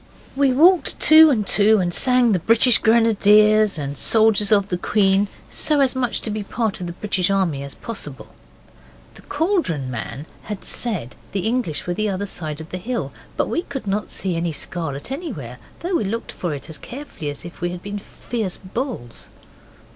[0.35, 5.27] We walked two and two, and sang the 'British Grenadiers' and 'Soldiers of the queen'
[5.47, 5.97] so as to
[6.31, 8.25] be as much part of the British Army as possible.
[9.13, 13.11] The Cauldron Man had said the English were the other side of the hill.
[13.37, 17.29] But we could not see any scarlet anywhere, though we looked for it as carefully
[17.29, 19.29] as if we had been fierce bulls.